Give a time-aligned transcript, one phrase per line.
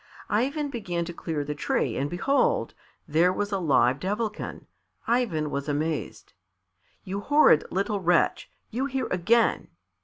[0.31, 2.73] Ivan began to clear the tree and behold!
[3.07, 4.65] there was a live Devilkin.
[5.05, 6.33] Ivan was amazed.
[7.03, 8.49] "You horrid little wretch!
[8.71, 9.67] You here again!"